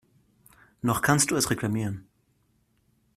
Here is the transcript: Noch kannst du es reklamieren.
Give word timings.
Noch 0.81 1.03
kannst 1.03 1.29
du 1.29 1.35
es 1.35 1.51
reklamieren. 1.51 2.07